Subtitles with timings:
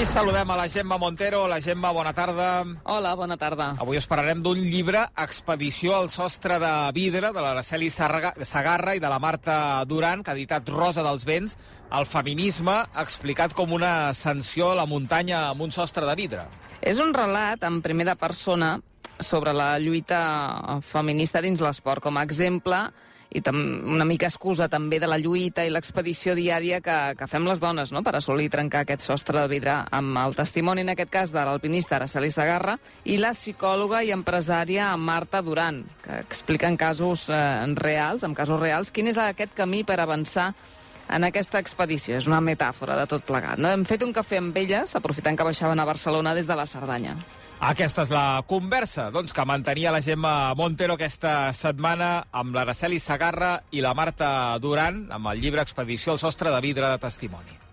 [0.00, 1.46] I saludem a la Gemma Montero.
[1.46, 2.64] La Gemma, bona tarda.
[2.88, 3.74] Hola, bona tarda.
[3.84, 9.10] Avui us parlarem d'un llibre, Expedició al sostre de vidre, de l'Araceli Sagarra i de
[9.12, 11.58] la Marta Duran, que ha editat Rosa dels Vents,
[11.92, 16.48] el feminisme explicat com una ascensió a la muntanya amb un sostre de vidre.
[16.80, 18.78] És un relat en primera persona
[19.20, 22.00] sobre la lluita feminista dins l'esport.
[22.00, 22.86] Com a exemple,
[23.30, 23.60] i tam
[23.94, 27.92] una mica excusa també de la lluita i l'expedició diària que, que fem les dones
[27.94, 28.02] no?
[28.02, 31.96] per assolir trencar aquest sostre de vidre amb el testimoni, en aquest cas, de l'alpinista
[32.00, 37.40] Araceli Sagarra i la psicòloga i empresària Marta Duran, que explica en casos eh,
[37.78, 40.50] reals, en casos reals, quin és aquest camí per avançar
[41.10, 42.16] en aquesta expedició.
[42.18, 43.58] És una metàfora de tot plegat.
[43.58, 43.70] No?
[43.70, 47.16] Hem fet un cafè amb elles, aprofitant que baixaven a Barcelona des de la Cerdanya.
[47.60, 53.58] Aquesta és la conversa doncs, que mantenia la Gemma Montero aquesta setmana amb l'Araceli Sagarra
[53.76, 57.69] i la Marta Duran amb el llibre Expedició al sostre de vidre de testimoni.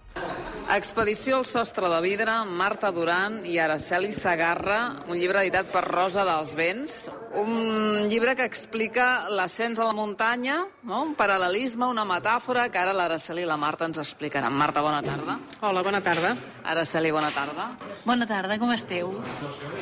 [0.68, 6.26] Expedició al sostre de vidre, Marta Duran i Araceli Sagarra, un llibre editat per Rosa
[6.28, 6.96] dels Vents,
[7.40, 11.06] un llibre que explica l'ascens a la muntanya, no?
[11.06, 14.52] un paral·lelisme, una metàfora que ara l'Araceli i la Marta ens explicaran.
[14.60, 15.38] Marta, bona tarda.
[15.62, 16.34] Hola, bona tarda.
[16.68, 17.70] Araceli, bona tarda.
[18.04, 19.14] Bona tarda, com esteu?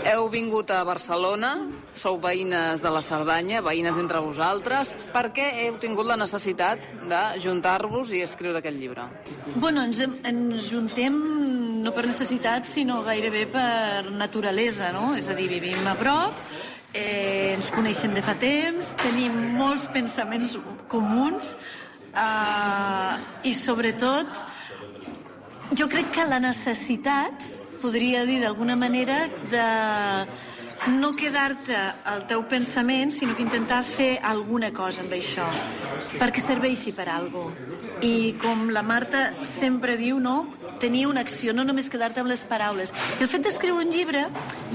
[0.06, 1.56] Heu vingut a Barcelona,
[1.98, 4.94] sou veïnes de la Cerdanya, veïnes entre vosaltres.
[5.18, 9.10] Per què heu tingut la necessitat de juntar-vos i escriure aquest llibre?
[9.56, 11.16] Bueno, ens, ens juntem
[11.86, 15.14] no per necessitat, sinó gairebé per naturalesa, no?
[15.16, 16.38] És a dir, vivim a prop,
[16.94, 20.58] eh, ens coneixem de fa temps, tenim molts pensaments
[20.92, 21.56] comuns
[22.16, 24.44] eh, i sobretot
[25.74, 27.42] jo crec que la necessitat,
[27.82, 29.66] podria dir d'alguna manera, de
[31.00, 35.48] no quedar-te al teu pensament, sinó que intentar fer alguna cosa amb això,
[36.20, 37.48] perquè serveixi per algo.
[38.06, 40.38] I com la Marta sempre diu, no?
[40.86, 42.92] Tenir una acció, no només quedar-te amb les paraules.
[43.18, 44.28] El fet d'escriure un llibre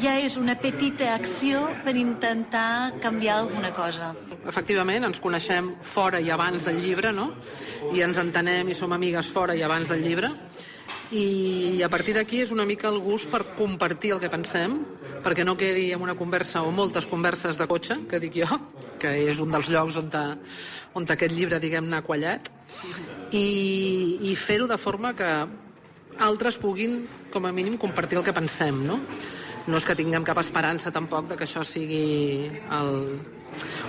[0.03, 4.11] ja és una petita acció per intentar canviar alguna cosa.
[4.51, 7.29] Efectivament, ens coneixem fora i abans del llibre, no?
[7.95, 10.33] I ens entenem i som amigues fora i abans del llibre
[11.11, 14.77] i a partir d'aquí és una mica el gust per compartir el que pensem
[15.25, 18.61] perquè no quedi en una conversa o moltes converses de cotxe, que dic jo
[19.01, 20.23] que és un dels llocs on, ta,
[20.95, 22.51] on aquest llibre diguem-ne ha quallat
[23.35, 25.31] i, i fer-ho de forma que
[26.21, 29.01] altres puguin com a mínim compartir el que pensem no?
[29.67, 32.95] no és que tinguem cap esperança tampoc de que això sigui el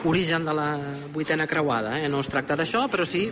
[0.10, 0.70] origen de la
[1.14, 2.10] vuitena creuada eh?
[2.10, 3.28] no es tracta d'això però sí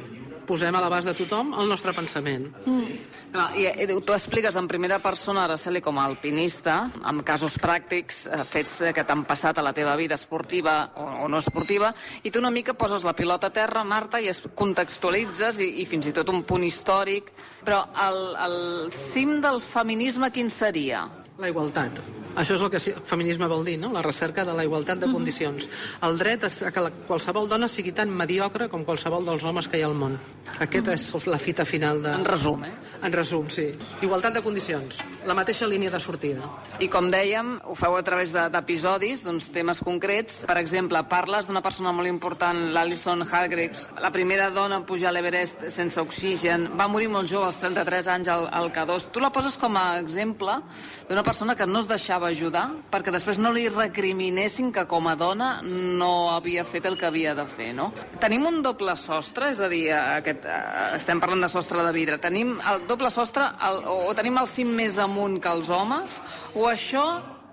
[0.49, 2.47] posem a l'abast de tothom el nostre pensament.
[2.65, 2.97] Mm.
[3.29, 8.23] Clar, i, i tu expliques en primera persona, Araceli, com a alpinista, amb casos pràctics,
[8.25, 11.93] eh, fets que t'han passat a la teva vida esportiva o, o no esportiva,
[12.23, 15.87] i tu una mica poses la pilota a terra, Marta, i es contextualitzes, i, i
[15.89, 17.29] fins i tot un punt històric,
[17.65, 18.59] però el, el
[18.95, 21.05] cim del feminisme quin seria?
[21.39, 22.01] La igualtat.
[22.39, 23.89] Això és el que feminisme vol dir, no?
[23.91, 25.15] la recerca de la igualtat de mhm.
[25.15, 25.69] condicions.
[26.05, 29.79] El dret a que la, qualsevol dona sigui tan mediocre com qualsevol dels homes que
[29.79, 30.17] hi ha al món.
[30.59, 32.11] Aquesta és la fita final de...
[32.11, 32.73] En resum, eh?
[33.05, 33.69] En resum, sí.
[34.05, 34.99] Igualtat de condicions.
[35.27, 36.47] La mateixa línia de sortida.
[36.83, 40.41] I com dèiem, ho feu a través d'episodis, d'uns temes concrets.
[40.49, 45.15] Per exemple, parles d'una persona molt important, l'Alison Hargreaves, la primera dona a pujar a
[45.15, 49.09] l'Everest sense oxigen, va morir molt jove, als 33 anys, al, al K2.
[49.15, 50.59] Tu la poses com a exemple
[51.07, 55.15] d'una persona que no es deixava ajudar perquè després no li recriminessin que com a
[55.19, 57.91] dona no havia fet el que havia de fer, no?
[58.21, 62.17] Tenim un doble sostre, és a dir, aquest, eh, estem parlant de sostre de vidre,
[62.17, 66.17] tenim el doble sostre el, o tenim el cim més amunt que els homes
[66.55, 67.05] o això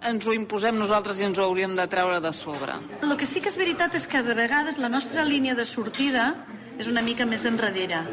[0.09, 2.79] ens ho imposem nosaltres i ens ho hauríem de treure de sobre.
[3.03, 6.33] El que sí que és veritat és que de vegades la nostra línia de sortida
[6.79, 8.05] és una mica més enrere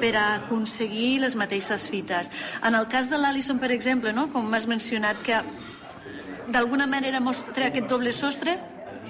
[0.00, 2.30] per a aconseguir les mateixes fites.
[2.64, 4.28] En el cas de l'Alison, per exemple, no?
[4.32, 5.40] com m'has mencionat, que
[6.48, 8.58] d'alguna manera mostra aquest doble sostre,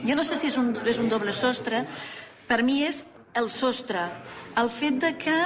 [0.03, 1.84] jo no sé si és un, és un doble sostre,
[2.48, 3.04] per mi és
[3.38, 4.09] el sostre.
[4.59, 5.36] El fet de que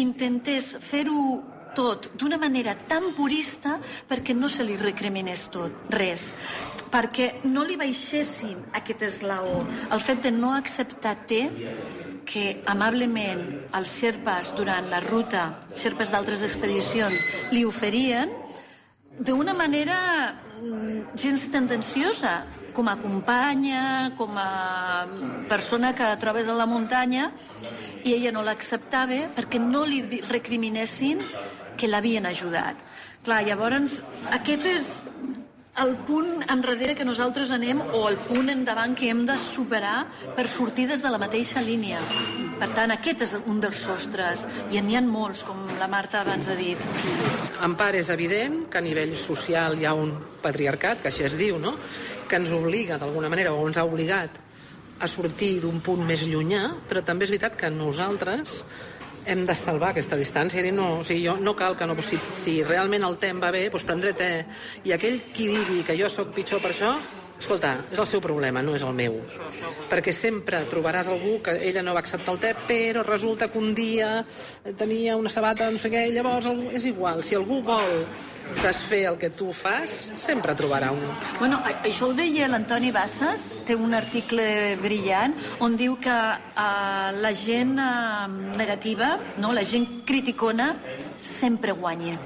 [0.00, 1.42] intentés fer-ho
[1.74, 6.30] tot d'una manera tan purista perquè no se li recriminés tot, res
[6.94, 9.64] perquè no li baixessin aquest esglaó.
[9.90, 11.42] El fet de no acceptar té
[12.26, 13.42] que amablement
[13.76, 18.32] els xerpes durant la ruta, xerpes d'altres expedicions, li oferien
[19.18, 19.98] d'una manera
[20.60, 22.42] mm, gens tendenciosa,
[22.74, 25.06] com a companya, com a
[25.48, 27.30] persona que trobes a la muntanya,
[28.04, 31.22] i ella no l'acceptava perquè no li recriminessin
[31.78, 32.82] que l'havien ajudat.
[33.24, 34.00] Clar, llavors,
[34.36, 34.88] aquest és
[35.82, 40.04] el punt enrere que nosaltres anem o el punt endavant que hem de superar
[40.36, 41.98] per sortir des de la mateixa línia.
[42.60, 46.48] Per tant, aquest és un dels sostres, i n'hi ha molts, com la Marta abans
[46.48, 46.78] ha dit.
[47.64, 51.38] En part és evident que a nivell social hi ha un patriarcat, que així es
[51.40, 51.74] diu, no?
[52.28, 54.38] que ens obliga d'alguna manera, o ens ha obligat
[55.02, 58.62] a sortir d'un punt més llunyà, però també és veritat que nosaltres
[59.26, 62.18] hem de salvar aquesta distància dir, no, o sigui, jo, no cal que no, si,
[62.36, 64.30] si realment el te em va bé, doncs prendré te.
[64.84, 66.94] I aquell qui digui que jo sóc pitjor per això,
[67.38, 69.18] escolta, és el seu problema, no és el meu.
[69.90, 73.74] Perquè sempre trobaràs algú que ella no va acceptar el te, però resulta que un
[73.74, 74.24] dia
[74.78, 77.22] tenia una sabata, no sé què, llavors és igual.
[77.22, 78.06] Si algú vol
[78.62, 81.02] desfer el que tu fas, sempre trobarà un.
[81.38, 85.34] Bueno, això ho deia l'Antoni Bassas, té un article brillant,
[85.64, 88.28] on diu que uh, la gent uh,
[88.58, 90.74] negativa, no, la gent criticona,
[91.24, 92.18] sempre guanya,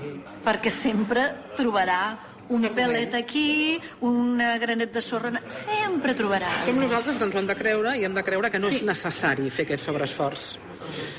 [0.45, 2.03] perquè sempre trobarà
[2.49, 5.33] un pelet aquí, un granet de sorra...
[5.53, 6.65] Sempre trobaràs.
[6.67, 8.81] Som nosaltres que ens ho hem de creure i hem de creure que no sí.
[8.81, 10.49] és necessari fer aquest sobreesforç.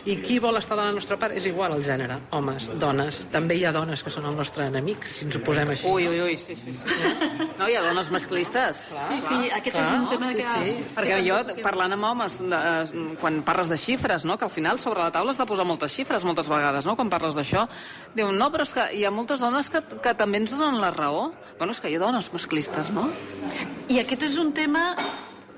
[0.09, 2.17] I qui vol estar de la nostra part és igual el gènere.
[2.35, 3.25] Homes, dones.
[3.33, 5.87] També hi ha dones que són el nostre enemic, si ens ho posem així.
[5.89, 6.73] Ui, ui, ui, sí, sí.
[6.75, 6.99] sí.
[7.59, 8.85] No, hi ha dones masclistes.
[8.89, 9.85] Clar, sí, sí, aquest clar.
[9.85, 10.47] és un tema sí, que...
[10.53, 10.87] Sí.
[10.97, 12.61] Perquè jo, parlant amb homes, de,
[13.21, 14.37] quan parles de xifres, no?
[14.39, 16.95] que al final sobre la taula has de posar moltes xifres moltes vegades, no?
[16.99, 17.65] quan parles d'això,
[18.15, 20.91] diuen, no, però és que hi ha moltes dones que, que també ens donen la
[20.95, 21.29] raó.
[21.59, 23.09] Bueno, és que hi ha dones masclistes, no?
[23.89, 24.93] I aquest és un tema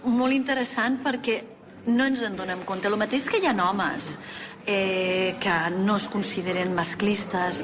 [0.03, 1.41] molt interessant perquè
[1.87, 2.87] no ens en donem compte.
[2.87, 4.17] El mateix que hi ha homes
[4.65, 7.63] eh, que no es consideren masclistes,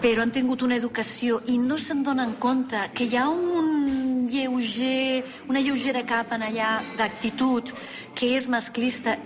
[0.00, 5.24] però han tingut una educació i no se'n donen compte que hi ha un lleuger,
[5.48, 7.72] una lleugera capa en allà d'actitud
[8.14, 9.16] que és masclista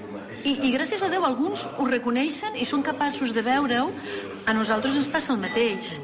[0.44, 3.90] i, i gràcies a Déu alguns ho reconeixen i són capaços de veure-ho
[4.46, 5.98] a nosaltres ens passa el mateix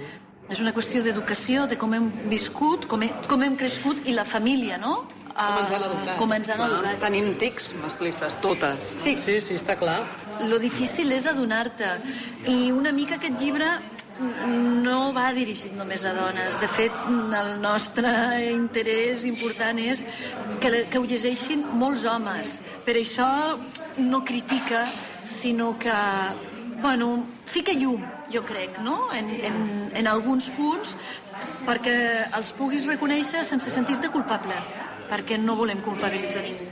[0.50, 4.24] és una qüestió d'educació, de com hem viscut, com, he, com hem crescut i la
[4.26, 5.04] família, no?
[5.40, 6.16] Com ens han educat.
[6.18, 6.98] Com ens han educat.
[7.02, 8.90] Tenim tics masclistes, totes.
[9.00, 9.16] Sí.
[9.20, 10.02] sí, sí, està clar.
[10.50, 11.94] Lo difícil és adonar-te.
[12.50, 13.70] I una mica aquest llibre
[14.84, 16.58] no va dirigit només a dones.
[16.60, 18.10] De fet, el nostre
[18.52, 20.04] interès important és
[20.60, 22.58] que, que ho llegeixin molts homes.
[22.84, 23.30] Per això
[24.04, 24.84] no critica,
[25.24, 25.96] sinó que,
[26.84, 27.14] bueno,
[27.48, 29.08] fica llum, jo crec, no?
[29.16, 29.58] En, en,
[29.96, 30.94] en alguns punts,
[31.64, 31.96] perquè
[32.36, 34.56] els puguis reconèixer sense sentir-te culpable
[35.10, 36.68] perquè no volem culpabilitzar ningú.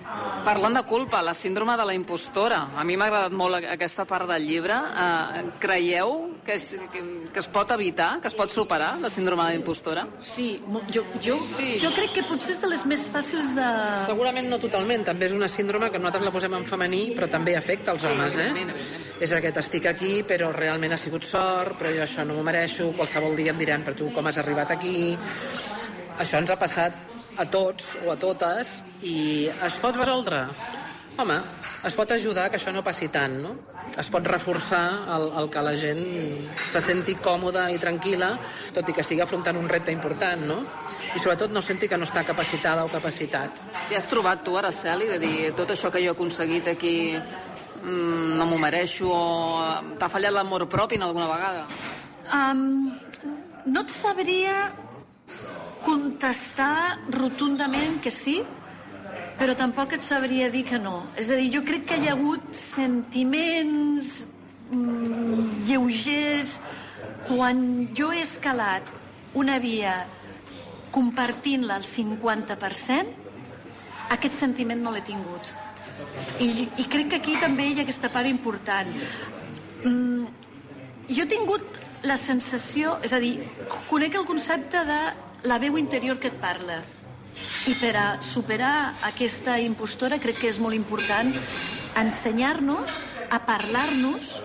[0.47, 2.61] Parlant de culpa, la síndrome de la impostora.
[2.79, 4.79] A mi m'ha agradat molt aquesta part del llibre.
[4.79, 6.15] Uh, creieu
[6.47, 7.03] que es, que,
[7.35, 10.07] que es pot evitar, que es pot superar la síndrome de la impostora?
[10.25, 10.63] Sí,
[10.95, 11.75] jo, jo, sí.
[11.83, 13.67] jo crec que potser és de les més fàcils de...
[14.07, 15.05] Segurament no totalment.
[15.11, 18.39] També és una síndrome que nosaltres la posem en femení, però també afecta els homes,
[18.41, 18.65] eh?
[19.21, 22.93] És aquest, estic aquí, però realment ha sigut sort, però jo això no m'ho mereixo,
[22.97, 24.97] qualsevol dia em diran, però tu com has arribat aquí?
[26.19, 30.45] Això ens ha passat a tots o a totes i es pot resoldre?
[31.19, 31.35] Home,
[31.87, 33.57] es pot ajudar que això no passi tant, no?
[33.99, 34.85] Es pot reforçar
[35.17, 36.03] el, el que la gent
[36.71, 38.29] se senti còmoda i tranquil·la,
[38.77, 40.61] tot i que sigui afrontant un repte important, no?
[41.11, 43.59] I sobretot no senti que no està capacitada o capacitat.
[43.91, 48.39] I has trobat tu, Araceli, de dir tot això que jo he aconseguit aquí mmm,
[48.39, 49.23] no m'ho mereixo o
[49.99, 51.67] t'ha fallat l'amor propi en alguna vegada?
[52.31, 52.93] Um,
[53.67, 54.69] no et sabria
[55.89, 58.43] contestar rotundament que sí,
[59.39, 61.07] però tampoc et sabria dir que no.
[61.17, 64.27] És a dir, jo crec que hi ha hagut sentiments
[64.69, 66.59] mm, lleugers
[67.29, 67.63] quan
[67.97, 68.91] jo he escalat
[69.39, 69.95] una via
[70.93, 73.15] compartint-la al 50%,
[74.17, 75.53] aquest sentiment no l'he tingut.
[76.43, 78.91] I, I crec que aquí també hi ha aquesta part important.
[79.85, 80.27] Mm,
[81.09, 83.39] jo he tingut la sensació, és a dir,
[83.89, 84.99] conec el concepte de
[85.45, 86.81] la veu interior que et parla.
[87.71, 91.31] I per a superar aquesta impostora crec que és molt important
[91.99, 92.95] ensenyar-nos
[93.31, 94.39] a parlar-nos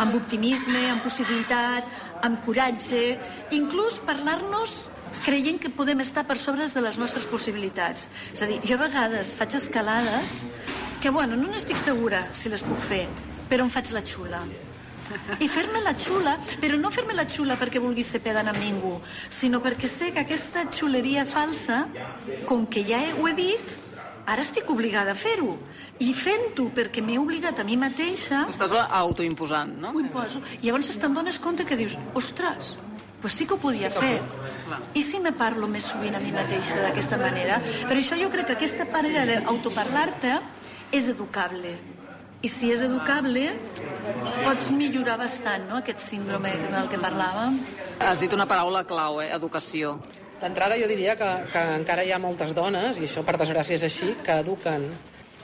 [0.00, 1.88] amb optimisme, amb possibilitat,
[2.24, 3.18] amb coratge,
[3.52, 4.78] inclús parlar-nos
[5.24, 8.08] creient que podem estar per sobre de les nostres possibilitats.
[8.32, 10.44] És a dir, jo a vegades faig escalades
[11.02, 13.04] que, bueno, no n'estic segura si les puc fer,
[13.50, 14.44] però em faig la xula
[15.40, 18.96] i fer-me la xula, però no fer-me la xula perquè vulgui ser pedant amb ningú,
[19.28, 21.84] sinó perquè sé que aquesta xuleria falsa,
[22.48, 23.76] com que ja ho he dit,
[24.26, 25.58] ara estic obligada a fer-ho.
[26.00, 28.46] I fent-ho perquè m'he obligat a mi mateixa...
[28.50, 29.92] Estàs autoimposant, no?
[29.94, 30.42] Ho imposo.
[30.62, 32.78] I llavors te'n dones compte que dius, ostres,
[33.20, 34.18] pues sí que ho podia sí fer.
[34.96, 37.60] I si me parlo més sovint a mi mateixa d'aquesta manera?
[37.84, 40.38] Per això jo crec que aquesta part d'autoparlar-te
[40.94, 41.76] és educable
[42.44, 43.46] i si és educable
[44.44, 45.78] pots millorar bastant no?
[45.80, 47.56] aquest síndrome del que parlàvem
[48.04, 49.28] Has dit una paraula clau, eh?
[49.32, 49.94] educació.
[50.40, 53.84] D'entrada jo diria que, que encara hi ha moltes dones, i això per desgràcia és
[53.86, 54.88] així, que eduquen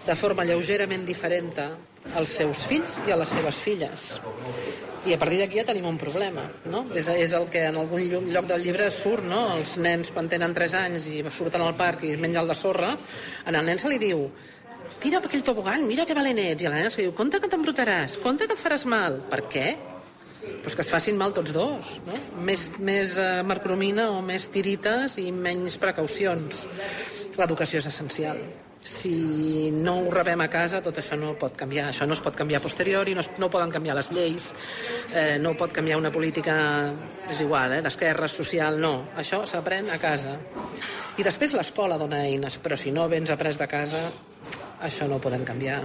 [0.02, 1.52] de forma lleugerament diferent
[2.16, 4.06] als seus fills i a les seves filles.
[5.06, 6.82] I a partir d'aquí ja tenim un problema, no?
[6.92, 9.46] És, és el que en algun lloc del llibre surt, no?
[9.54, 12.96] Els nens, quan tenen 3 anys i surten al parc i mengen el de sorra,
[13.46, 14.26] en el nen se li diu
[15.02, 16.64] tira per aquell tobogan, mira que valent ets.
[16.64, 19.20] I la nena se diu, compte que t'embrutaràs, compte que et faràs mal.
[19.32, 19.66] Per què?
[20.64, 22.16] Pues que es facin mal tots dos, no?
[22.46, 26.66] Més, més uh, marcromina o més tirites i menys precaucions.
[27.36, 28.40] L'educació és essencial
[28.82, 31.90] si no ho rebem a casa, tot això no pot canviar.
[31.90, 34.50] Això no es pot canviar a posteriori, no, es, no poden canviar les lleis,
[35.12, 36.54] eh, no pot canviar una política,
[37.30, 39.10] és igual, eh, d'esquerra, social, no.
[39.20, 40.38] Això s'aprèn a casa.
[41.18, 44.06] I després l'escola dona eines, però si no vens après de casa,
[44.82, 45.80] això no ho podem canviar.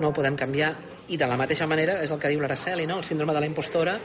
[0.00, 0.74] No ho podem canviar.
[1.12, 3.00] I de la mateixa manera, és el que diu l'Araceli, no?
[3.02, 3.98] el síndrome de la impostora,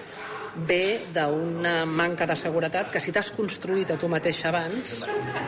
[0.58, 5.04] ve d'una manca de seguretat que si t'has construït a tu mateix abans,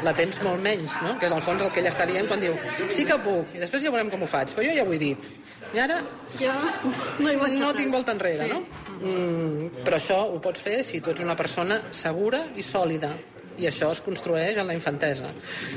[0.05, 1.15] la tens molt menys, no?
[1.19, 2.53] Que és al fons el que ella està dient quan diu
[2.93, 5.01] sí que puc, i després ja veurem com ho faig, però jo ja ho he
[5.01, 5.31] dit.
[5.73, 5.99] I ara
[6.37, 6.53] ja
[7.19, 8.53] no, hi no tinc volta enrere, sí.
[8.53, 8.85] no?
[8.99, 13.13] Mm, però això ho pots fer si tu ets una persona segura i sòlida
[13.59, 15.29] i això es construeix en la infantesa.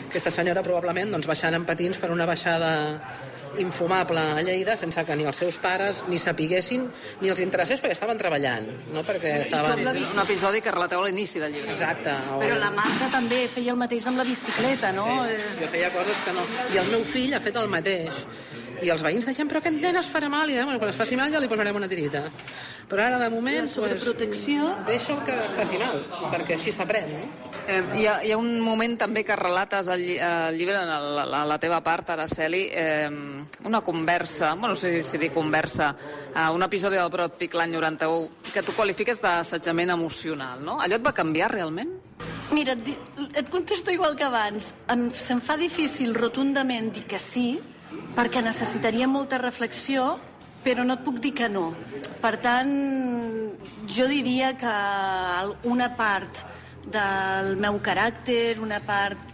[0.07, 2.73] Aquesta senyora probablement doncs, baixant en patins per una baixada
[3.59, 6.87] infumable a Lleida sense que ni els seus pares ni sapiguessin
[7.21, 9.03] ni els interessés perquè estaven treballant no?
[9.07, 9.85] perquè estaven...
[9.93, 12.41] Un episodi que relateu a l'inici del llibre exacte o...
[12.41, 15.07] però la Marta també feia el mateix amb la bicicleta no?
[15.27, 15.61] Sí, és...
[15.61, 18.25] jo feia coses que no i el meu fill ha fet el mateix
[18.83, 21.19] i els veïns deien, però aquest nen es farà mal i bueno, quan es faci
[21.19, 22.25] mal ja li posarem una tirita
[22.91, 26.75] però ara de moment la sobreprotecció pues, deixa el que es faci mal perquè així
[26.75, 27.51] s'aprèn no?
[27.63, 31.23] Eh, hi, ha, hi ha un moment també que relates al, al llibre, en la,
[31.23, 33.07] la, la teva part, Araceli, eh,
[33.65, 35.93] una conversa, bueno, no sé si dir conversa,
[36.35, 40.81] eh, un episodi del Broad Peak l'any 91, que tu qualifiques d'assetjament emocional, no?
[40.83, 41.95] Allò et va canviar realment?
[42.53, 44.73] Mira, et, et contesto igual que abans.
[44.91, 47.55] Em, se'm fa difícil rotundament dir que sí,
[48.17, 50.17] perquè necessitaria molta reflexió,
[50.63, 51.73] però no et puc dir que no.
[52.23, 52.73] Per tant,
[53.91, 54.75] jo diria que
[55.69, 56.45] una part
[56.93, 59.32] del meu caràcter, una part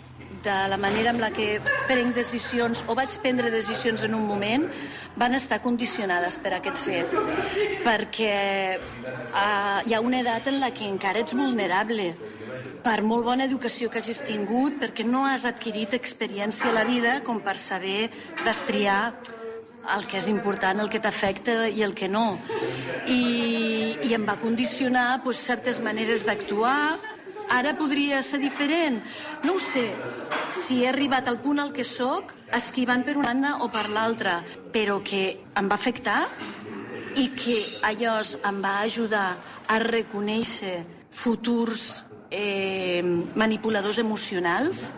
[0.48, 4.64] de la manera amb la que prenc decisions o vaig prendre decisions en un moment
[5.20, 7.14] van estar condicionades per aquest fet
[7.84, 8.34] perquè
[8.78, 12.14] uh, hi ha una edat en la que encara ets vulnerable
[12.84, 17.18] per molt bona educació que hagis tingut perquè no has adquirit experiència a la vida
[17.26, 18.08] com per saber
[18.44, 19.02] destriar
[19.96, 22.36] el que és important, el que t'afecta i el que no.
[23.08, 26.98] I, i em va condicionar pues, certes maneres d'actuar,
[27.48, 29.00] Ara podria ser diferent?
[29.44, 29.86] No ho sé.
[30.52, 34.42] Si he arribat al punt al que sóc, esquivant per una banda o per l'altra,
[34.72, 35.22] però que
[35.56, 36.20] em va afectar
[37.16, 37.56] i que
[37.88, 39.28] allò em va ajudar
[39.68, 40.76] a reconèixer
[41.10, 43.02] futurs eh,
[43.34, 44.92] manipuladors emocionals,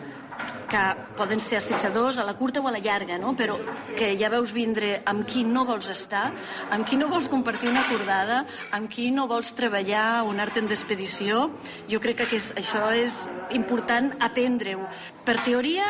[0.71, 0.83] que
[1.19, 3.33] poden ser assetjadors a la curta o a la llarga, no?
[3.35, 3.57] però
[3.97, 6.29] que ja veus vindre amb qui no vols estar,
[6.71, 10.69] amb qui no vols compartir una acordada, amb qui no vols treballar un art en
[10.71, 11.49] d'expedició.
[11.91, 14.87] Jo crec que això és important aprendre-ho
[15.27, 15.89] per teoria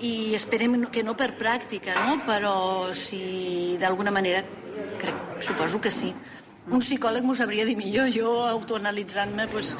[0.00, 2.20] i esperem que no per pràctica, no?
[2.24, 4.44] però si d'alguna manera
[4.98, 6.14] crec, suposo que sí.
[6.68, 9.74] Un psicòleg m'ho sabria dir millor, jo autoanalitzant-me doncs,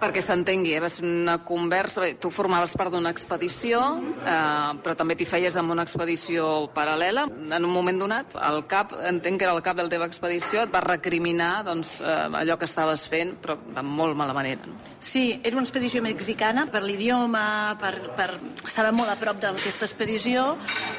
[0.00, 0.80] perquè s'entengui, eh?
[0.82, 2.02] va ser una conversa...
[2.04, 3.80] Bé, tu formaves part d'una expedició,
[4.24, 7.26] eh, però també t'hi feies amb una expedició paral·lela.
[7.28, 10.64] En un moment donat, el cap, entenc que era el cap de la teva expedició,
[10.64, 14.68] et va recriminar doncs, eh, allò que estaves fent, però de molt mala manera.
[14.68, 14.76] No?
[14.98, 17.44] Sí, era una expedició mexicana per l'idioma,
[17.80, 18.30] per, per...
[18.64, 20.54] estava molt a prop d'aquesta expedició,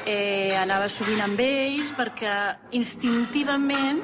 [0.06, 2.36] eh, anava sovint amb ells perquè
[2.78, 4.02] instintivament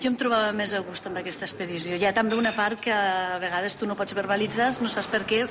[0.00, 1.96] jo em trobava més a gust amb aquesta expedició.
[1.96, 5.22] Hi ha també una part que a vegades tu no pots verbalitzar, no saps per
[5.28, 5.46] què,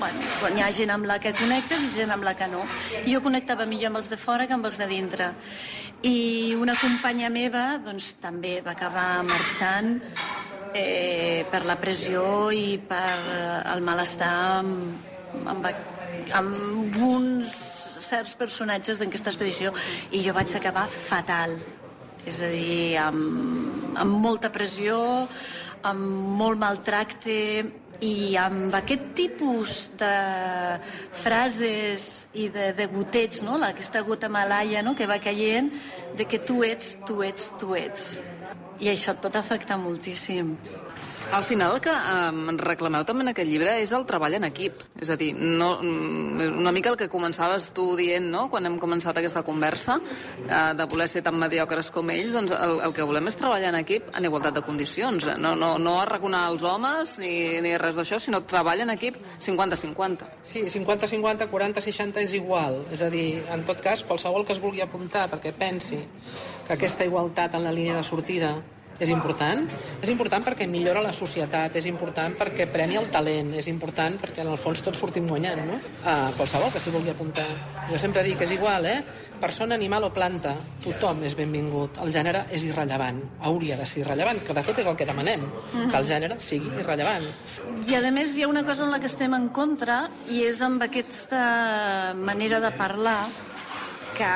[0.00, 2.64] bueno, quan hi ha gent amb la que connectes i gent amb la que no.
[3.04, 5.30] I jo connectava millor amb els de fora que amb els de dintre.
[6.02, 9.98] I una companya meva doncs, també va acabar marxant
[10.74, 13.18] eh, per la pressió i per
[13.74, 15.04] el malestar amb,
[15.52, 15.68] amb,
[16.40, 17.52] amb uns
[18.10, 19.70] certs personatges d'aquesta expedició
[20.10, 21.54] i jo vaig acabar fatal
[22.28, 24.98] és a dir, amb, amb molta pressió,
[25.86, 27.36] amb molt maltracte
[28.00, 30.12] i amb aquest tipus de
[31.20, 33.58] frases i de, de gotets, no?
[33.64, 34.94] aquesta gota malaia no?
[34.96, 35.70] que va caient,
[36.16, 38.20] de que tu ets, tu ets, tu ets.
[38.80, 40.54] I això et pot afectar moltíssim.
[41.32, 44.80] Al final el que eh, reclameu també en aquest llibre és el treball en equip.
[44.98, 48.80] És a dir, no, mm, una mica el que començaves tu dient, no?, quan hem
[48.82, 50.00] començat aquesta conversa,
[50.42, 53.70] eh, de voler ser tan mediocres com ells, doncs el, el que volem és treballar
[53.70, 55.28] en equip en igualtat de condicions.
[55.38, 60.32] No, no, no arraconar els homes ni, ni res d'això, sinó treballar en equip 50-50.
[60.42, 62.82] Sí, 50-50, 40-60 és igual.
[62.90, 66.02] És a dir, en tot cas, qualsevol que es vulgui apuntar perquè pensi
[66.66, 68.56] que aquesta igualtat en la línia de sortida
[69.00, 69.64] és important.
[70.00, 74.44] És important perquè millora la societat, és important perquè premia el talent, és important perquè
[74.44, 75.80] en el fons tots sortim guanyant, no?
[76.04, 77.48] A qualsevol que s'hi vulgui apuntar.
[77.90, 79.00] Jo sempre dic que és igual, eh?
[79.40, 80.52] Persona, animal o planta,
[80.84, 81.96] tothom és benvingut.
[82.04, 85.46] El gènere és irrellevant, hauria de ser irrellevant, que de fet és el que demanem,
[85.72, 87.24] que el gènere sigui irrellevant.
[87.88, 90.60] I a més hi ha una cosa en la que estem en contra i és
[90.60, 93.22] amb aquesta manera de parlar
[94.18, 94.28] que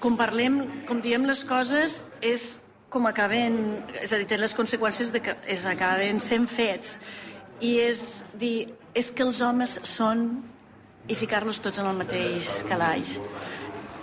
[0.00, 2.61] com parlem, com diem les coses, és
[2.92, 3.56] com acaben,
[4.02, 6.98] és a dir, té les conseqüències de que es acaben sent fets.
[7.64, 10.26] I és dir, és que els homes són
[11.08, 13.16] i ficar-los tots en el mateix calaix.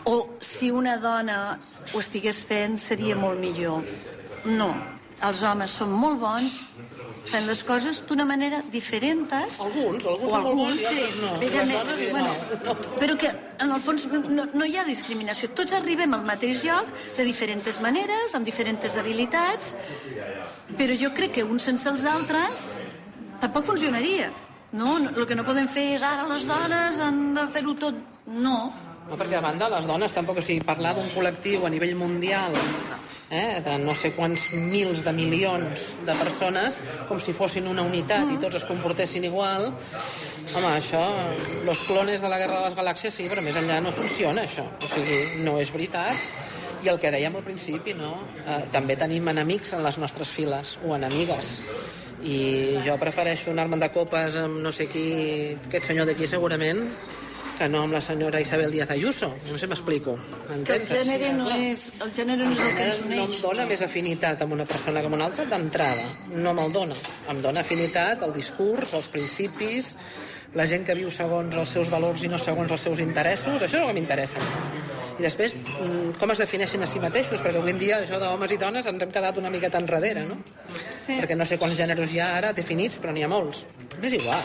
[0.10, 1.60] O si una dona
[1.93, 3.86] ho estigués fent seria molt millor.
[4.58, 4.72] No,
[5.22, 6.63] els homes són molt bons
[7.30, 9.60] fent les coses d'una manera diferents.
[9.62, 11.22] Alguns, alguns, o alguns, alguns sí.
[11.22, 11.32] no.
[11.70, 12.34] Dones, bueno,
[12.66, 12.76] no.
[12.98, 15.52] Però que, en el fons, no, no hi ha discriminació.
[15.58, 19.76] Tots arribem al mateix lloc de diferents maneres, amb diferents habilitats,
[20.78, 22.70] però jo crec que uns sense els altres
[23.40, 24.34] tampoc funcionaria.
[24.72, 28.06] No, no, el que no podem fer és ara les dones han de fer-ho tot.
[28.30, 28.60] No,
[29.10, 32.54] No, perquè a banda les dones tampoc, o sigui, parlar d'un col·lectiu a nivell mundial
[33.32, 38.34] eh, de no sé quants mils de milions de persones com si fossin una unitat
[38.34, 41.04] i tots es comportessin igual home, això,
[41.66, 44.66] los clones de la Guerra de les Galàxies sí, però més enllà no funciona això,
[44.66, 46.48] o sigui, no és veritat
[46.84, 48.14] i el que dèiem al principi, no?
[48.46, 51.60] Eh, també tenim enemics en les nostres files, o enemigues.
[52.24, 55.10] I jo prefereixo anar-me'n de copes amb no sé qui,
[55.56, 56.86] aquest senyor d'aquí segurament,
[57.60, 59.34] que no amb la senyora Isabel Díaz Ayuso.
[59.50, 60.16] No sé si m'explico.
[60.66, 63.42] que el gènere no és, el gènere no és el que ens no em uneix.
[63.44, 66.06] dona més afinitat amb una persona que amb una altra d'entrada.
[66.32, 66.96] No me'l dona.
[67.28, 69.96] Em dona afinitat el discurs, els principis,
[70.56, 73.62] la gent que viu segons els seus valors i no segons els seus interessos.
[73.62, 74.39] Això és el que m'interessa.
[75.20, 78.51] I després, mm, com es defineixen a si mateixos, perquè avui en dia això d'homes
[78.56, 80.38] i dones ens hem quedat una miqueta enrere, no?
[81.06, 81.19] Sí.
[81.19, 83.65] Perquè no sé quants gèneres hi ha ara definits, però n'hi ha molts.
[84.00, 84.43] M'és igual,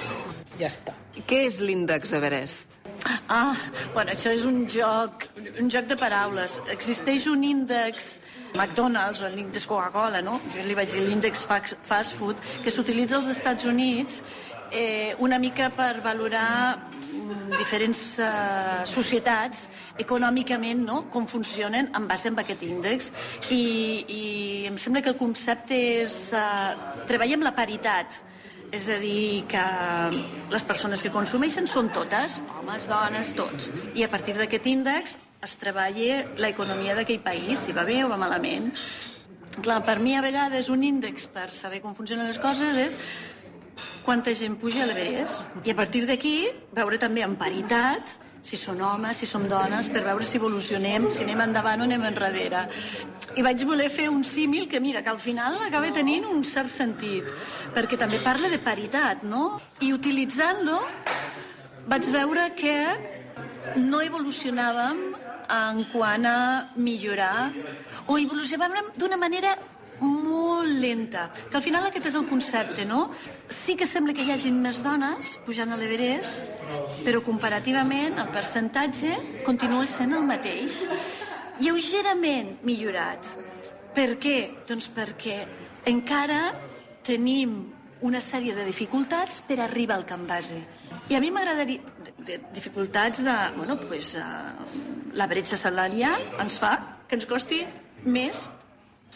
[0.58, 0.92] ja està.
[1.28, 2.83] Què és l'índex Everest?
[3.28, 3.54] Ah,
[3.92, 5.26] bueno, això és un joc,
[5.60, 6.56] un joc de paraules.
[6.72, 8.18] Existeix un índex
[8.54, 10.38] McDonald's o l'índex Coca-Cola, no?
[10.54, 14.22] Jo li vaig dir l'índex fast food, que s'utilitza als Estats Units
[14.70, 22.32] eh, una mica per valorar mm, diferents eh, societats econòmicament, no?, com funcionen en base
[22.32, 23.10] a aquest índex.
[23.50, 23.64] I,
[24.08, 24.22] I
[24.70, 26.32] em sembla que el concepte és...
[26.32, 28.22] Eh, treballem la paritat,
[28.72, 29.64] és a dir, que
[30.52, 33.70] les persones que consumeixen són totes, homes, dones, tots.
[33.94, 38.20] I a partir d'aquest índex es treballa l'economia d'aquell país, si va bé o va
[38.20, 38.72] malament.
[39.60, 42.96] Clar, per mi a vegades un índex per saber com funcionen les coses és
[44.04, 45.52] quanta gent puja a l'Everest.
[45.64, 46.36] I a partir d'aquí
[46.74, 51.24] veure també en paritat si són homes, si som dones, per veure si evolucionem, si
[51.24, 52.66] anem endavant o anem enrere.
[53.40, 56.70] I vaig voler fer un símil que, mira, que al final acaba tenint un cert
[56.70, 57.30] sentit,
[57.74, 59.56] perquè també parla de paritat, no?
[59.80, 60.78] I utilitzant-lo
[61.88, 62.78] vaig veure que
[63.80, 65.00] no evolucionàvem
[65.54, 66.38] en quant a
[66.76, 67.50] millorar,
[68.06, 69.56] o evolucionàvem d'una manera
[70.00, 73.10] molt lenta, que al final aquest és el concepte, no?
[73.48, 76.42] Sí que sembla que hi hagin més dones pujant a l'Everest,
[77.04, 79.14] però comparativament el percentatge
[79.46, 80.84] continua sent el mateix,
[81.60, 83.28] lleugerament millorat.
[83.94, 84.38] Per què?
[84.66, 85.38] Doncs perquè
[85.90, 86.48] encara
[87.06, 87.60] tenim
[88.04, 90.58] una sèrie de dificultats per arribar al camp base.
[91.08, 91.92] I a mi m'agradaria...
[92.24, 93.32] Dificultats de...
[93.56, 94.56] Bueno, pues, uh,
[95.12, 96.72] la bretxa salarial ens fa
[97.08, 97.60] que ens costi
[98.04, 98.46] més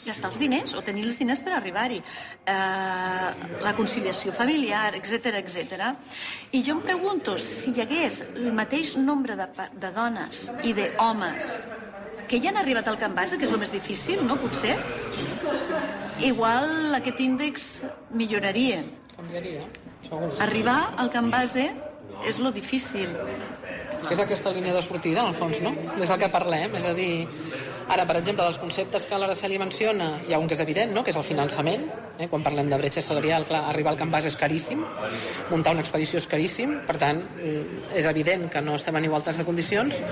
[0.07, 1.99] gastar els diners o tenir els diners per arribar-hi.
[1.99, 5.91] Eh, la conciliació familiar, etc etc.
[6.53, 11.53] I jo em pregunto si hi hagués el mateix nombre de, de dones i d'homes
[12.29, 14.37] que ja han arribat al camp base, que és el més difícil, no?
[14.37, 14.77] Potser.
[16.29, 17.69] Igual aquest índex
[18.13, 18.83] milloraria.
[19.17, 19.65] Canviaria.
[20.45, 21.71] Arribar al camp base
[22.29, 23.09] és lo difícil.
[24.05, 25.73] Que és aquesta línia de sortida, en el fons, no?
[25.97, 27.27] És el que parlem, és a dir,
[27.89, 31.01] Ara, per exemple, dels conceptes que l'Araceli menciona, hi ha un que és evident, no?
[31.05, 31.87] que és el finançament.
[32.19, 32.27] Eh?
[32.29, 34.83] Quan parlem de bretxa salarial, clar, arribar al camp base és caríssim,
[35.49, 39.41] muntar una expedició és caríssim, per tant, mm, és evident que no estem en igualtats
[39.41, 40.03] de condicions.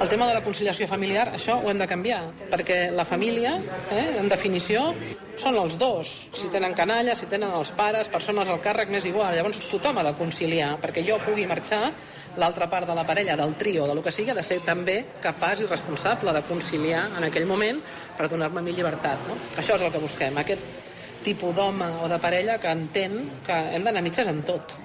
[0.00, 3.58] El tema de la conciliació familiar, això ho hem de canviar, perquè la família,
[3.90, 4.94] eh, en definició,
[5.36, 6.28] són els dos.
[6.32, 9.34] Si tenen canalla, si tenen els pares, persones al càrrec, m'és igual.
[9.36, 11.92] Llavors tothom ha de conciliar, perquè jo pugui marxar
[12.36, 14.98] l'altra part de la parella, del trio, de lo que sigui, ha de ser també
[15.22, 17.80] capaç i responsable de conciliar en aquell moment
[18.16, 19.24] per donar-me mi llibertat.
[19.28, 19.38] No?
[19.56, 20.84] Això és el que busquem, aquest
[21.26, 24.76] tipus d'home o de parella que entén que hem d'anar mitges en tot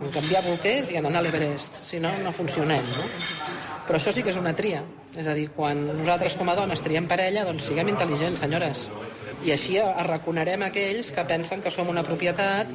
[0.00, 3.04] en canviar bolquers i en anar a l'Everest si no, no funcionem no?
[3.86, 4.80] però això sí que és una tria
[5.14, 8.88] és a dir, quan nosaltres com a dones triem parella doncs siguem intel·ligents, senyores
[9.44, 12.70] i així arraconarem aquells que pensen que som una propietat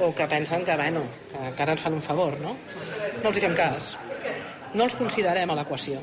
[0.00, 1.04] o que pensen que, bueno,
[1.56, 2.56] que ara ens fan un favor, no?
[3.22, 3.94] No els hi fem cas.
[4.74, 6.00] No els considerem a l'equació.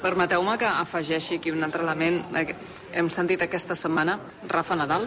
[0.00, 2.22] Permeteu-me que afegeixi aquí un altre element.
[2.92, 5.06] Hem sentit aquesta setmana Rafa Nadal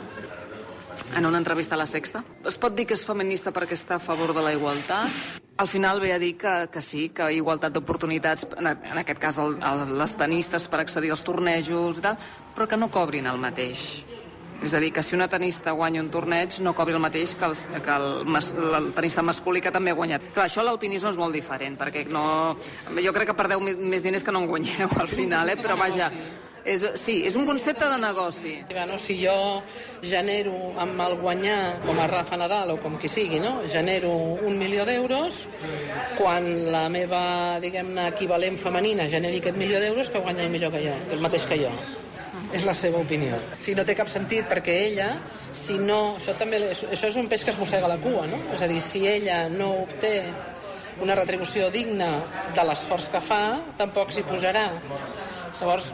[1.16, 2.24] en una entrevista a La Sexta.
[2.46, 5.42] Es pot dir que és feminista perquè està a favor de la igualtat?
[5.58, 9.38] Al final ve a dir que, que sí, que igualtat d'oportunitats, en, en aquest cas
[9.38, 12.18] el, el, les tenistes per accedir als tornejos i tal,
[12.56, 13.84] però que no cobrin el mateix.
[14.64, 17.50] És a dir, que si una tenista guanya un torneig no cobri el mateix que,
[17.50, 20.30] els, que el, mas, el tenista masculí que també ha guanyat.
[20.32, 22.24] Clar, això l'alpinisme és molt diferent, perquè no...
[22.96, 25.58] Jo crec que perdeu més diners que no en guanyeu al final, eh?
[25.60, 26.08] però vaja,
[26.66, 28.54] és, sí, és un concepte de negoci.
[28.72, 29.36] Bueno, si jo
[30.02, 33.60] genero amb el guanyar, com a Rafa Nadal o com qui sigui, no?
[33.70, 34.12] genero
[34.48, 35.44] un milió d'euros,
[36.18, 40.96] quan la meva, diguem-ne, equivalent femenina generi aquest milió d'euros, que guanya millor que jo,
[41.12, 41.74] el mateix que jo
[42.54, 43.38] és la seva opinió.
[43.62, 45.08] Si no té cap sentit perquè ella,
[45.58, 46.16] si no...
[46.20, 48.38] Això, també, això és un peix que es mossega la cua, no?
[48.54, 50.20] És a dir, si ella no obté
[51.02, 52.10] una retribució digna
[52.54, 53.44] de l'esforç que fa,
[53.80, 54.68] tampoc s'hi posarà.
[55.60, 55.92] Llavors,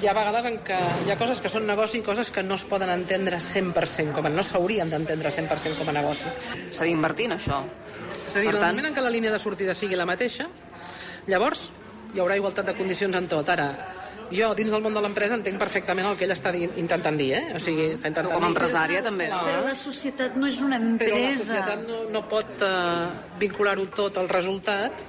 [0.00, 2.56] hi ha vegades en què hi ha coses que són negoci i coses que no
[2.58, 4.32] es poden entendre 100% com a...
[4.32, 6.32] no s'haurien d'entendre 100% com a negoci.
[6.72, 7.62] S'ha d'invertir en això.
[8.26, 8.70] És a dir, per el tant...
[8.72, 10.48] moment en què la línia de sortida sigui la mateixa,
[11.28, 11.68] llavors
[12.12, 13.52] hi haurà igualtat de condicions en tot.
[13.52, 13.68] Ara,
[14.32, 17.42] jo, dins del món de l'empresa, entenc perfectament el que ell està intentant dir, eh?
[17.56, 19.28] O sigui, està intentant Com a empresària, també.
[19.32, 19.42] No?
[19.48, 21.12] Però la societat no és una empresa.
[21.12, 23.10] Però la societat no, no pot uh,
[23.42, 25.04] vincular-ho tot al resultat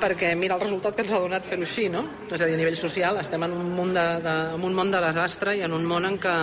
[0.00, 2.02] perquè mira el resultat que ens ha donat fer-ho així, no?
[2.26, 4.92] És a dir, a nivell social estem en un, món de, de, en un món
[4.92, 6.36] de desastre i en un món en què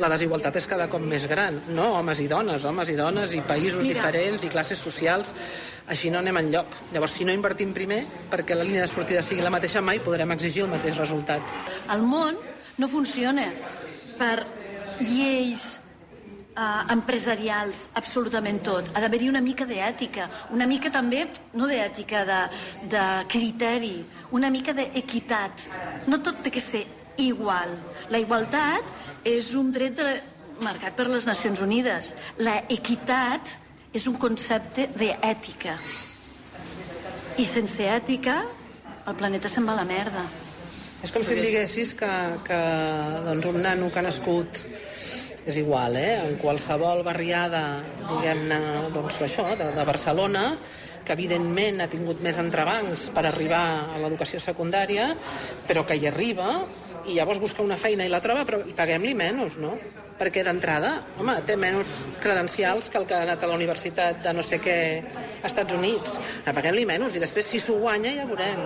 [0.00, 1.90] la desigualtat és cada cop més gran, no?
[1.98, 3.98] Homes i dones, homes i dones, i països mira.
[3.98, 5.34] diferents, i classes socials
[5.90, 6.78] així no anem en lloc.
[6.94, 10.36] Llavors, si no invertim primer, perquè la línia de sortida sigui la mateixa, mai podrem
[10.36, 11.54] exigir el mateix resultat.
[11.90, 12.38] El món
[12.78, 13.48] no funciona
[14.20, 14.36] per
[15.00, 15.79] lleis
[16.56, 18.90] uh, empresarials, absolutament tot.
[18.94, 22.40] Ha d'haver-hi una mica d'ètica, una mica també, no d'ètica, de,
[22.92, 23.94] de criteri,
[24.36, 25.68] una mica d'equitat.
[26.08, 26.84] No tot té que ser
[27.20, 27.72] igual.
[28.10, 30.12] La igualtat és un dret de,
[30.64, 32.12] marcat per les Nacions Unides.
[32.44, 33.56] La equitat
[33.96, 35.76] és un concepte d'ètica.
[37.40, 38.40] I sense ètica,
[39.08, 40.24] el planeta se'n va a la merda.
[41.00, 42.10] És com si em diguessis que,
[42.44, 42.58] que
[43.24, 44.60] doncs, un nano que ha nascut
[45.46, 46.18] és igual, eh?
[46.20, 48.60] en qualsevol barriada, diguem-ne,
[48.94, 50.44] doncs això, de, de Barcelona,
[51.04, 55.08] que evidentment ha tingut més entrebancs per arribar a l'educació secundària,
[55.66, 56.52] però que hi arriba
[57.10, 59.74] i llavors busca una feina i la troba, però paguem-li menys, no?
[60.20, 64.34] perquè d'entrada, home, té menys credencials que el que ha anat a la universitat de
[64.36, 66.18] no sé què als Estats Units.
[66.44, 68.60] Paguem-li menys i després si s'ho guanya ja veurem.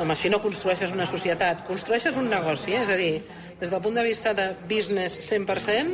[0.00, 2.86] Home, si no construeixes una societat, construeixes un negoci, eh?
[2.86, 3.12] és a dir,
[3.60, 5.92] des del punt de vista de business 100%,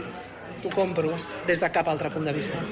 [0.63, 1.11] t'ho compro,
[1.49, 2.63] des de cap altre punt de vista.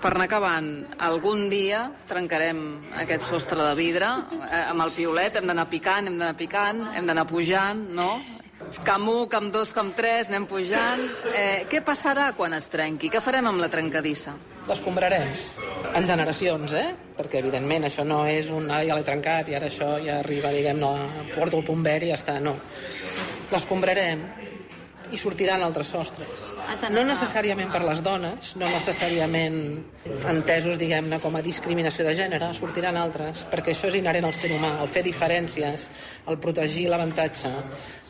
[0.00, 0.68] Per anar acabant,
[1.04, 2.60] algun dia trencarem
[3.02, 4.08] aquest sostre de vidre
[4.48, 8.10] eh, amb el piolet, hem d'anar picant, hem d'anar picant, hem d'anar pujant, no?
[8.84, 11.00] Camp 1, Camp 2, Camp 3, anem pujant.
[11.34, 13.10] Eh, què passarà quan es trenqui?
[13.10, 14.36] Què farem amb la trencadissa?
[14.68, 15.32] L'escombrarem.
[15.96, 16.90] En generacions, eh?
[17.16, 18.68] Perquè, evidentment, això no és un...
[18.70, 20.92] Ah, ja l'he trencat i ara això ja arriba, diguem, no,
[21.34, 22.36] porto el punt verd i ja està.
[22.44, 22.54] No.
[23.50, 24.22] L'escombrarem
[25.10, 26.46] i sortiran altres sostres.
[26.94, 29.56] No necessàriament per les dones, no necessàriament
[30.30, 34.52] entesos, diguem-ne, com a discriminació de gènere, sortiran altres, perquè això és inherent al ser
[34.54, 35.88] humà, el fer diferències,
[36.30, 37.50] el protegir l'avantatge,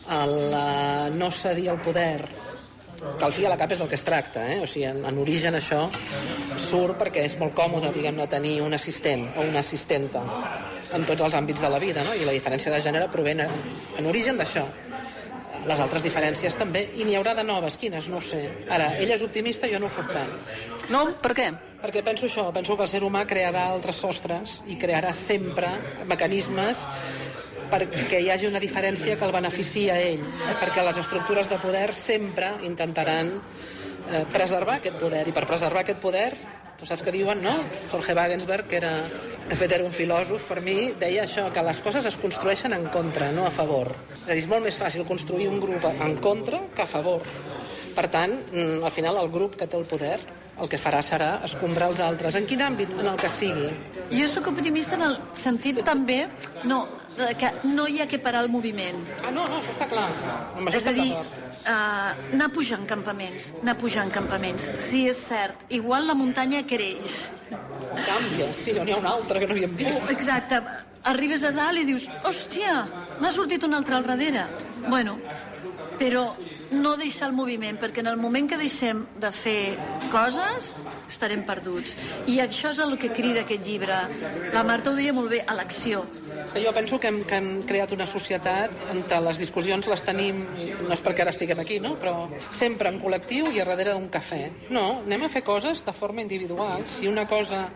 [0.09, 2.21] el uh, no cedir el poder
[3.19, 4.59] que al fi a la cap és el que es tracta, eh?
[4.61, 5.87] o sigui, en, en origen això
[6.61, 10.23] surt perquè és molt còmode, diguem-ne, tenir un assistent o una assistenta
[10.97, 12.15] en tots els àmbits de la vida, no?
[12.15, 13.57] i la diferència de gènere proven en,
[13.99, 14.67] en origen d'això.
[15.69, 18.07] Les altres diferències també, i n'hi haurà de noves, quines?
[18.09, 18.41] No ho sé.
[18.73, 20.31] Ara, ella és optimista, jo no ho soc tant.
[20.93, 21.03] No?
[21.21, 21.51] Per què?
[21.81, 25.73] Perquè penso això, penso que el ser humà crearà altres sostres i crearà sempre
[26.09, 26.87] mecanismes
[27.71, 30.57] perquè hi hagi una diferència que el beneficia a ell, eh?
[30.61, 36.03] perquè les estructures de poder sempre intentaran eh, preservar aquest poder, i per preservar aquest
[36.03, 36.31] poder
[36.81, 37.59] tu saps que diuen, no?
[37.93, 38.95] Jorge Wagensberg, que era,
[39.51, 42.87] de fet era un filòsof, per mi deia això, que les coses es construeixen en
[42.89, 43.93] contra, no a favor.
[44.25, 47.27] És molt més fàcil construir un grup en contra que a favor.
[47.93, 50.17] Per tant, mm, al final el grup que té el poder
[50.61, 52.37] el que farà serà escombrar els altres.
[52.37, 52.93] En quin àmbit?
[52.99, 53.71] En el que sigui.
[54.11, 56.27] Jo sóc optimista en el sentit també
[56.65, 56.87] no,
[57.39, 59.01] que no hi ha que parar el moviment.
[59.21, 60.07] Ah, no, no, això està clar.
[60.57, 64.71] Amb això És a dir, uh, anar pujant campaments, anar pujant campaments.
[64.83, 65.67] Sí, és cert.
[65.81, 67.27] Igual la muntanya creix.
[67.51, 70.11] Canvia, sí, on hi ha un altre que no havíem vist.
[70.13, 70.63] Exacte.
[71.11, 72.85] Arribes a dalt i dius, hòstia,
[73.21, 74.47] n'ha sortit un altre al darrere.
[74.89, 75.17] Bueno,
[76.01, 76.27] però
[76.71, 79.77] no deixar el moviment, perquè en el moment que deixem de fer
[80.13, 80.75] coses
[81.11, 81.97] estarem perduts.
[82.31, 83.97] I això és el que crida aquest llibre.
[84.55, 86.05] La Marta ho deia molt bé, a l'acció.
[86.55, 90.45] Jo penso que hem, que hem creat una societat on les discussions les tenim,
[90.87, 91.97] no és perquè ara estiguem aquí, no?
[92.01, 94.43] però sempre en col·lectiu i a darrere d'un cafè.
[94.71, 96.87] No, anem a fer coses de forma individual.
[96.89, 97.67] Si una cosa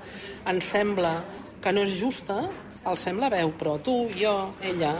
[0.46, 1.16] ens sembla
[1.64, 2.42] que no és justa,
[2.90, 4.34] el sembla veu, però tu, jo,
[4.68, 4.92] ella,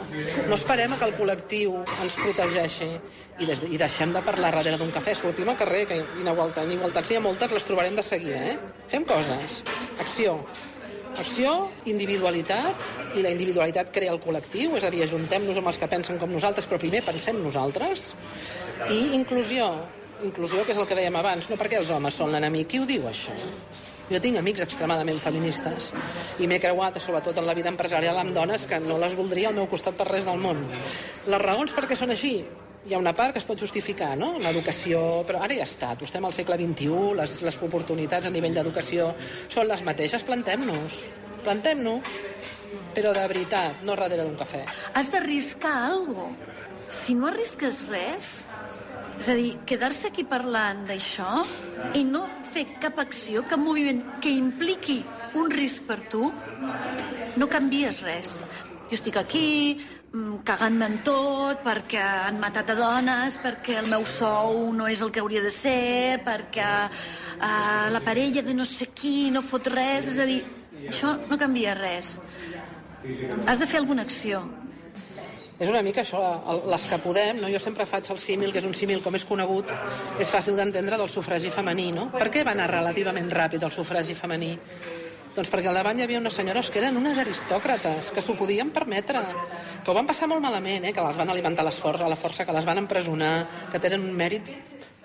[0.48, 4.78] no esperem a que el col·lectiu ens protegeixi i, des, i deixem de parlar darrere
[4.80, 5.12] d'un cafè.
[5.18, 8.56] Sortim al carrer, que igualtat, igualtats n'hi ha moltes, les trobarem de seguida, eh?
[8.88, 9.60] Fem coses.
[10.00, 10.38] Acció.
[11.20, 11.52] Acció,
[11.90, 16.18] individualitat, i la individualitat crea el col·lectiu, és a dir, ajuntem-nos amb els que pensen
[16.18, 18.14] com nosaltres, però primer pensem nosaltres.
[18.88, 19.68] I inclusió,
[20.24, 22.72] inclusió, que és el que dèiem abans, no perquè els homes són l'enemic.
[22.72, 23.36] Qui ho diu, això?
[24.10, 25.92] Jo tinc amics extremadament feministes
[26.42, 29.56] i m'he creuat, sobretot en la vida empresarial, amb dones que no les voldria al
[29.56, 30.60] meu costat per res del món.
[31.26, 32.36] Les raons per què són així?
[32.84, 34.34] Hi ha una part que es pot justificar, no?
[34.44, 39.14] L'educació, però ara ja està, estem al segle XXI, les, les oportunitats a nivell d'educació
[39.48, 40.98] són les mateixes, plantem-nos,
[41.46, 42.18] plantem-nos,
[42.92, 44.66] però de veritat, no darrere d'un cafè.
[44.92, 46.52] Has d'arriscar alguna cosa.
[46.94, 48.44] Si no arrisques res,
[49.20, 51.44] és a dir, quedar-se aquí parlant d'això
[51.96, 55.00] i no fer cap acció, cap moviment que impliqui
[55.38, 56.30] un risc per tu,
[57.36, 58.38] no canvies res.
[58.90, 59.80] Jo estic aquí,
[60.12, 65.00] mm, cagant-me en tot, perquè han matat a dones, perquè el meu sou no és
[65.02, 69.66] el que hauria de ser, perquè uh, la parella de no sé qui no fot
[69.72, 70.42] res, és a dir,
[70.88, 72.18] això no canvia res.
[73.46, 74.44] Has de fer alguna acció.
[75.54, 76.20] És una mica això,
[76.66, 77.48] les que podem, no?
[77.52, 79.70] jo sempre faig el símil, que és un símil com és conegut,
[80.18, 82.08] és fàcil d'entendre del sufragi femení, no?
[82.10, 84.50] Per què va anar relativament ràpid el sufragi femení?
[85.34, 88.70] Doncs perquè al davant hi havia unes senyores que eren unes aristòcrates, que s'ho podien
[88.74, 89.22] permetre,
[89.82, 90.92] que ho van passar molt malament, eh?
[90.94, 93.34] que les van alimentar a la força, que les van empresonar,
[93.70, 94.50] que tenen un mèrit...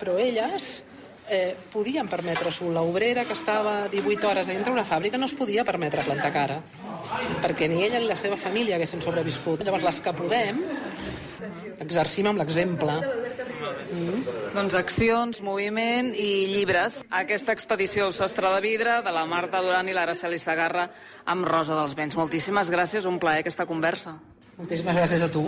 [0.00, 0.78] Però elles
[1.30, 2.68] eh, podien permetre-s'ho.
[2.74, 6.58] L'obrera que estava 18 hores a dintre una fàbrica no es podia permetre plantar cara,
[7.40, 9.64] perquè ni ella ni la seva família haguessin sobreviscut.
[9.64, 10.60] Llavors, les que podem,
[11.80, 12.98] exercim amb l'exemple.
[14.54, 17.00] Doncs accions, moviment i llibres.
[17.22, 20.88] Aquesta expedició al sostre de vidre de la Marta Duran i l'Araceli Sagarra
[21.30, 22.18] amb Rosa dels Vents.
[22.18, 24.18] Moltíssimes gràcies, un plaer aquesta conversa.
[24.60, 25.46] Moltíssimes gràcies a tu.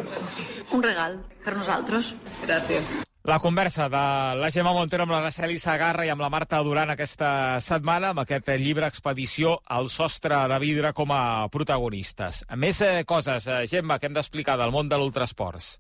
[0.73, 2.15] Un regal per nosaltres.
[2.47, 3.03] Gràcies.
[3.25, 3.99] La conversa de
[4.35, 8.51] la Gemma Montero amb l'Araceli Sagarra i amb la Marta Duran aquesta setmana amb aquest
[8.59, 12.43] llibre Expedició al sostre de vidre com a protagonistes.
[12.59, 15.77] Més eh, coses, eh, Gemma, que hem d'explicar del món de l'ultrasports.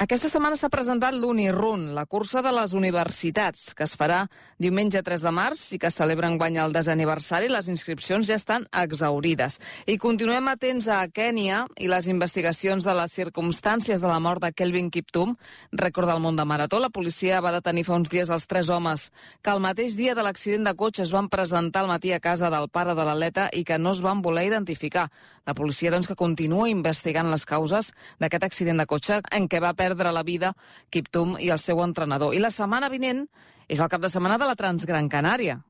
[0.00, 4.22] Aquesta setmana s'ha presentat l'Unirun, la cursa de les universitats, que es farà
[4.56, 7.50] diumenge 3 de març i que celebra enguany el desaniversari.
[7.52, 9.58] Les inscripcions ja estan exaurides.
[9.84, 14.54] I continuem atents a Kènia i les investigacions de les circumstàncies de la mort de
[14.56, 15.34] Kelvin Kiptum,
[15.76, 16.80] rècord del món de marató.
[16.80, 19.10] La policia va detenir fa uns dies els tres homes
[19.44, 22.48] que el mateix dia de l'accident de cotxe es van presentar al matí a casa
[22.48, 25.10] del pare de l'atleta i que no es van voler identificar.
[25.44, 29.69] La policia, doncs, que continua investigant les causes d'aquest accident de cotxe en què va
[29.74, 30.54] perdre la vida
[30.90, 32.34] Kiptum i el seu entrenador.
[32.34, 33.26] I la setmana vinent
[33.70, 35.60] és el cap de setmana de la Transgran Canària.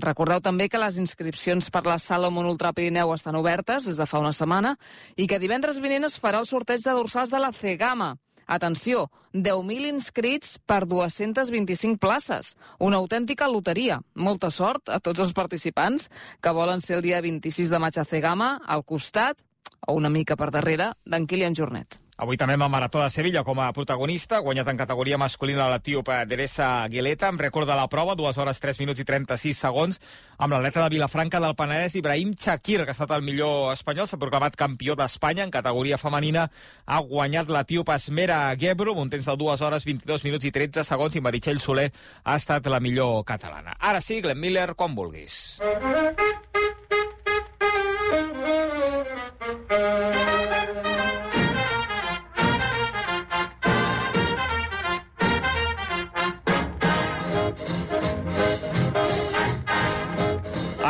[0.00, 4.22] Recordeu també que les inscripcions per la Salomon Ultra Pirineu estan obertes des de fa
[4.22, 4.76] una setmana
[5.16, 8.14] i que divendres vinent es farà el sorteig de dorsals de la Cegama.
[8.50, 12.56] Atenció, 10.000 inscrits per 225 places.
[12.80, 14.00] Una autèntica loteria.
[14.14, 16.08] Molta sort a tots els participants
[16.42, 19.44] que volen ser el dia 26 de maig a Cegama, al costat,
[19.86, 22.00] o una mica per darrere, d'en Kilian Jornet.
[22.20, 26.18] Avui també amb el Marató de Sevilla com a protagonista, guanyat en categoria masculina l'etíope
[26.28, 29.96] Teresa Guileta, amb rècord de la prova, 2 hores 3 minuts i 36 segons,
[30.36, 34.20] amb l'atleta de Vilafranca del Penedès, Ibrahim Chakir, que ha estat el millor espanyol, s'ha
[34.20, 36.44] proclamat campió d'Espanya en categoria femenina,
[36.84, 41.16] ha guanyat l'etíope Esmera Gebro, un temps de 2 hores 22 minuts i 13 segons,
[41.16, 41.88] i Meritxell Soler
[42.24, 43.78] ha estat la millor catalana.
[43.80, 45.56] Ara sí, Glenn Miller, quan vulguis.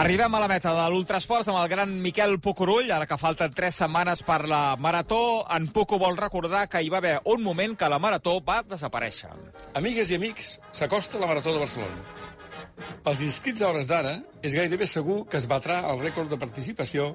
[0.01, 3.77] Arribem a la meta de l'Ultrasports amb el gran Miquel Pucurull, ara que falten tres
[3.83, 5.43] setmanes per la Marató.
[5.53, 9.29] En Pucu vol recordar que hi va haver un moment que la Marató va desaparèixer.
[9.77, 12.01] Amigues i amics, s'acosta la Marató de Barcelona.
[13.05, 17.11] Pels inscrits a hores d'ara, és gairebé segur que es batrà el rècord de participació,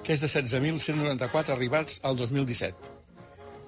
[0.00, 2.94] que és de 16.194 arribats al 2017.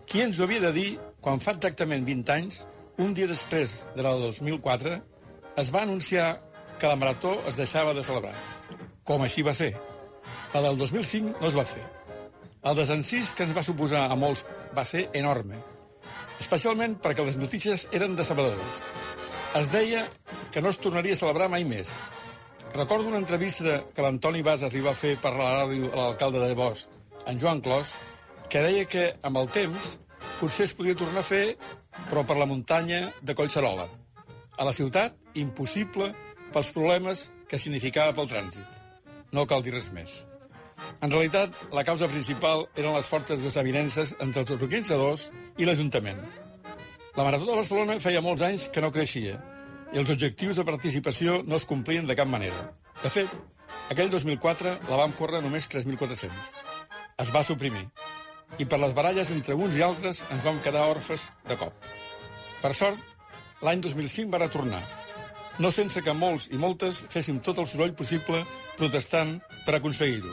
[0.08, 0.86] Qui ens ho havia de dir
[1.20, 2.62] quan fa exactament 20 anys,
[2.96, 4.96] un dia després de la 2004,
[5.60, 6.38] es va anunciar
[6.80, 8.61] que la Marató es deixava de celebrar.
[9.04, 9.72] Com així va ser.
[10.54, 11.82] La del 2005 no es va fer.
[12.62, 14.44] El desencís que ens va suposar a molts
[14.76, 15.56] va ser enorme,
[16.38, 18.82] especialment perquè les notícies eren decebedores.
[19.58, 20.04] Es deia
[20.54, 21.90] que no es tornaria a celebrar mai més.
[22.72, 26.54] Recordo una entrevista que l'Antoni Bas arriba a fer per la ràdio a l'alcalde de
[26.56, 26.86] Bosch,
[27.26, 27.96] en Joan Clos,
[28.48, 29.96] que deia que, amb el temps,
[30.38, 31.56] potser es podia tornar a fer,
[32.08, 33.88] però per la muntanya de Collserola.
[34.56, 36.12] A la ciutat, impossible
[36.54, 38.81] pels problemes que significava pel trànsit.
[39.32, 40.20] No cal dir res més.
[41.00, 46.20] En realitat, la causa principal eren les fortes desavinences entre els organitzadors i l'Ajuntament.
[47.16, 49.38] La Marató de Barcelona feia molts anys que no creixia
[49.92, 52.70] i els objectius de participació no es complien de cap manera.
[53.02, 53.32] De fet,
[53.92, 56.52] aquell 2004 la vam córrer només 3.400.
[57.24, 57.84] Es va suprimir.
[58.60, 61.76] I per les baralles entre uns i altres ens vam quedar orfes de cop.
[62.62, 63.00] Per sort,
[63.64, 64.80] l'any 2005 va retornar,
[65.58, 68.44] no sense que molts i moltes féssim tot el soroll possible
[68.78, 69.36] protestant
[69.66, 70.32] per aconseguir-ho.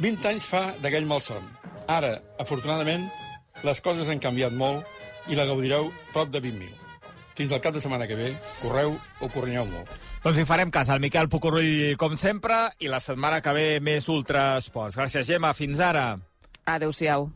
[0.00, 1.44] 20 anys fa d'aquell malson.
[1.88, 3.06] Ara, afortunadament,
[3.64, 4.84] les coses han canviat molt
[5.28, 6.82] i la gaudireu prop de 20.000.
[7.36, 8.30] Fins al cap de setmana que ve,
[8.62, 9.90] correu o corrinyeu molt.
[10.24, 14.08] Doncs hi farem cas al Miquel Pucurull, com sempre, i la setmana que ve més
[14.08, 14.96] Ultrasports.
[14.96, 15.52] Gràcies, Gemma.
[15.56, 16.14] Fins ara.
[16.64, 17.28] Adéu-siau.